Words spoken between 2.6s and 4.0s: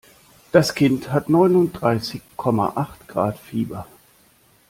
acht Grad Fieber.